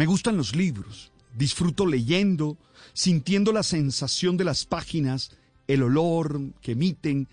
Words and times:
Me 0.00 0.06
gustan 0.06 0.38
los 0.38 0.56
libros, 0.56 1.12
disfruto 1.36 1.84
leyendo, 1.84 2.56
sintiendo 2.94 3.52
la 3.52 3.62
sensación 3.62 4.38
de 4.38 4.44
las 4.44 4.64
páginas, 4.64 5.32
el 5.68 5.82
olor 5.82 6.40
que 6.62 6.72
emiten, 6.72 7.28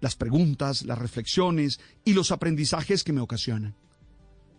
las 0.00 0.16
preguntas, 0.16 0.86
las 0.86 0.96
reflexiones 0.96 1.80
y 2.06 2.14
los 2.14 2.32
aprendizajes 2.32 3.04
que 3.04 3.12
me 3.12 3.20
ocasionan. 3.20 3.74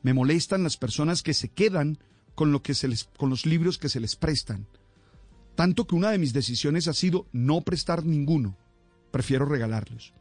Me 0.04 0.14
molestan 0.14 0.62
las 0.62 0.78
personas 0.78 1.24
que 1.24 1.34
se 1.34 1.50
quedan 1.50 1.98
con, 2.36 2.52
los 2.52 3.46
libros 3.48 3.80
que 3.80 3.90
se 3.90 4.00
les 4.00 4.16
prestan. 4.16 4.68
Tanto 5.56 5.88
que 5.88 5.96
una 5.96 6.12
de 6.12 6.20
mis 6.20 6.34
decisiones 6.34 6.88
ha 6.88 6.94
sido 6.94 7.26
no 7.32 7.62
prestar 7.62 8.06
ninguno. 8.06 8.58
Prefiero 9.10 9.46
regalarlos. 9.46 10.14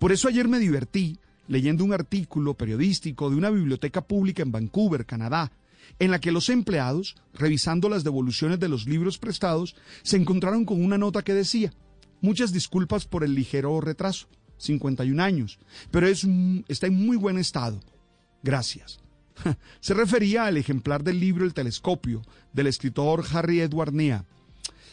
Por 0.00 0.10
eso 0.10 0.26
ayer 0.26 0.48
me 0.48 0.58
divertí 0.58 1.20
leyendo 1.46 1.84
un 1.84 1.92
artículo 1.92 2.54
periodístico 2.54 3.30
de 3.30 3.36
una 3.36 3.50
biblioteca 3.50 4.00
pública 4.00 4.42
en 4.42 4.50
Vancouver, 4.50 5.06
Canadá, 5.06 5.52
en 5.98 6.10
la 6.10 6.20
que 6.20 6.32
los 6.32 6.48
empleados, 6.48 7.16
revisando 7.34 7.88
las 7.88 8.04
devoluciones 8.04 8.58
de 8.60 8.68
los 8.68 8.86
libros 8.86 9.18
prestados, 9.18 9.76
se 10.02 10.16
encontraron 10.16 10.64
con 10.64 10.82
una 10.84 10.98
nota 10.98 11.22
que 11.22 11.34
decía, 11.34 11.72
muchas 12.20 12.52
disculpas 12.52 13.04
por 13.06 13.24
el 13.24 13.34
ligero 13.34 13.80
retraso, 13.80 14.28
51 14.58 15.22
años, 15.22 15.58
pero 15.90 16.06
es, 16.06 16.26
está 16.68 16.86
en 16.86 16.94
muy 16.94 17.16
buen 17.16 17.38
estado. 17.38 17.80
Gracias. 18.42 19.00
Se 19.80 19.94
refería 19.94 20.46
al 20.46 20.56
ejemplar 20.56 21.02
del 21.02 21.20
libro 21.20 21.44
El 21.44 21.54
telescopio 21.54 22.22
del 22.52 22.66
escritor 22.66 23.24
Harry 23.32 23.60
Edward 23.60 23.92
Nea. 23.92 24.24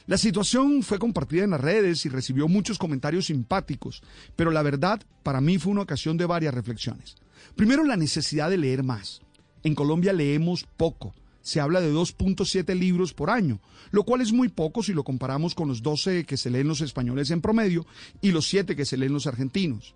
La 0.07 0.17
situación 0.17 0.81
fue 0.81 0.97
compartida 0.97 1.43
en 1.43 1.51
las 1.51 1.61
redes 1.61 2.05
y 2.05 2.09
recibió 2.09 2.47
muchos 2.47 2.79
comentarios 2.79 3.27
simpáticos, 3.27 4.01
pero 4.35 4.49
la 4.49 4.63
verdad 4.63 5.01
para 5.21 5.39
mí 5.39 5.59
fue 5.59 5.71
una 5.71 5.83
ocasión 5.83 6.17
de 6.17 6.25
varias 6.25 6.53
reflexiones. 6.53 7.15
Primero, 7.55 7.83
la 7.83 7.95
necesidad 7.95 8.49
de 8.49 8.57
leer 8.57 8.83
más. 8.83 9.21
En 9.63 9.75
Colombia 9.75 10.13
leemos 10.13 10.65
poco. 10.77 11.13
Se 11.41 11.59
habla 11.59 11.81
de 11.81 11.93
2.7 11.93 12.77
libros 12.77 13.13
por 13.13 13.29
año, 13.29 13.59
lo 13.91 14.03
cual 14.03 14.21
es 14.21 14.31
muy 14.31 14.49
poco 14.49 14.83
si 14.83 14.93
lo 14.93 15.03
comparamos 15.03 15.55
con 15.55 15.67
los 15.67 15.81
12 15.81 16.25
que 16.25 16.37
se 16.37 16.49
leen 16.49 16.67
los 16.67 16.81
españoles 16.81 17.31
en 17.31 17.41
promedio 17.41 17.85
y 18.21 18.31
los 18.31 18.47
7 18.47 18.75
que 18.75 18.85
se 18.85 18.97
leen 18.97 19.13
los 19.13 19.25
argentinos. 19.25 19.95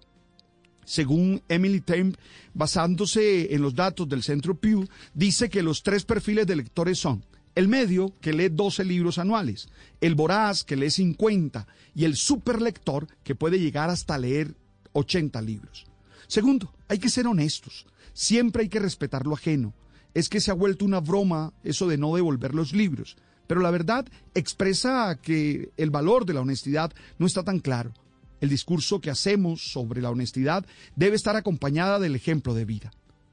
Según 0.86 1.42
Emily 1.48 1.82
Temp, 1.82 2.18
basándose 2.54 3.54
en 3.54 3.62
los 3.62 3.76
datos 3.76 4.08
del 4.10 4.24
Centro 4.24 4.56
Pew, 4.56 4.88
dice 5.14 5.50
que 5.50 5.64
los 5.64 5.84
tres 5.84 6.06
perfiles 6.06 6.48
de 6.48 6.56
lectores 6.56 7.00
son 7.00 7.24
el 7.56 7.68
medio, 7.68 8.12
que 8.20 8.34
lee 8.34 8.50
12 8.50 8.84
libros 8.84 9.18
anuales, 9.20 9.70
el 10.02 10.16
voraz, 10.16 10.64
que 10.64 10.76
lee 10.76 10.90
50, 10.90 11.68
y 11.94 12.06
el 12.06 12.16
superlector, 12.16 13.08
que 13.24 13.36
puede 13.36 13.60
llegar 13.60 13.90
hasta 13.90 14.18
leer 14.18 14.56
80 14.94 15.42
libros. 15.42 15.86
Segundo, 16.28 16.74
hay 16.88 17.00
que 17.00 17.10
ser 17.10 17.28
honestos. 17.28 17.86
Siempre 18.14 18.64
hay 18.64 18.70
que 18.70 18.80
respetar 18.80 19.26
lo 19.26 19.34
ajeno. 19.34 19.74
Es 20.14 20.30
que 20.30 20.42
se 20.42 20.52
ha 20.52 20.56
vuelto 20.56 20.86
una 20.86 21.00
broma 21.00 21.54
eso 21.64 21.88
de 21.88 21.98
no 21.98 22.16
devolver 22.16 22.54
los 22.54 22.74
libros. 22.74 23.18
Pero 23.48 23.62
la 23.62 23.72
verdad 23.72 24.06
expresa 24.36 25.20
que 25.22 25.72
el 25.78 25.90
valor 25.90 26.26
de 26.26 26.34
la 26.34 26.42
honestidad 26.42 26.94
no 27.18 27.26
está 27.26 27.44
tan 27.44 27.60
claro. 27.60 27.94
El 28.42 28.50
discurso 28.50 29.00
que 29.00 29.10
hacemos 29.10 29.72
sobre 29.72 30.02
la 30.02 30.12
honestidad 30.12 30.66
debe 30.96 31.16
estar 31.16 31.36
acompañada 31.36 32.00
del 32.00 32.16
ejemplo 32.16 32.54
de 32.54 32.66
vida. 32.66 32.92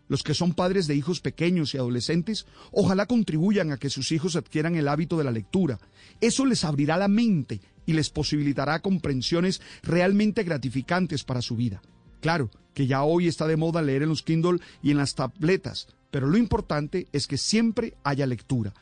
Los 0.09 0.25
que 0.25 0.35
son 0.35 0.55
padres 0.55 0.89
de 0.89 0.97
hijos 0.97 1.21
pequeños 1.21 1.73
y 1.73 1.79
adolescentes, 1.79 2.47
ojalá 2.73 3.07
contribuyan 3.07 3.71
a 3.71 3.77
que 3.77 3.91
sus 3.91 4.11
hijos 4.11 4.35
adquieran 4.35 4.75
el 4.75 4.89
hábito 4.89 5.17
de 5.17 5.23
la 5.23 5.31
lectura. 5.31 5.79
Eso 6.21 6.45
les 6.47 6.65
abrirá 6.65 6.97
la 6.97 7.07
mente 7.07 7.61
y 7.87 7.93
les 7.93 8.11
posibilitará 8.11 8.81
comprensiones 8.81 9.61
realmente 9.83 10.43
gratificantes 10.43 11.23
para 11.23 11.43
su 11.43 11.55
vida. 11.55 11.81
Claro, 12.21 12.51
que 12.75 12.87
ya 12.87 13.03
hoy 13.03 13.29
está 13.29 13.47
de 13.47 13.57
moda 13.57 13.83
leer 13.83 14.03
en 14.03 14.09
los 14.11 14.23
Kindle 14.23 14.61
y 14.83 14.91
en 14.91 14.97
las 14.97 15.15
tabletas, 15.15 15.89
pero 16.11 16.27
lo 16.27 16.37
importante 16.37 17.07
es 17.13 17.27
que 17.27 17.39
siempre 17.39 17.95
haya 18.05 18.27
lectura. 18.27 18.73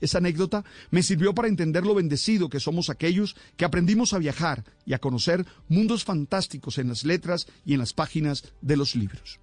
Esa 0.00 0.18
anécdota 0.18 0.64
me 0.90 1.02
sirvió 1.02 1.34
para 1.34 1.48
entender 1.48 1.84
lo 1.84 1.94
bendecido 1.94 2.48
que 2.48 2.60
somos 2.60 2.90
aquellos 2.90 3.36
que 3.56 3.64
aprendimos 3.64 4.12
a 4.12 4.18
viajar 4.18 4.64
y 4.84 4.94
a 4.94 4.98
conocer 4.98 5.44
mundos 5.68 6.04
fantásticos 6.04 6.78
en 6.78 6.88
las 6.88 7.04
letras 7.04 7.46
y 7.64 7.74
en 7.74 7.80
las 7.80 7.92
páginas 7.92 8.44
de 8.62 8.76
los 8.76 8.96
libros. 8.96 9.40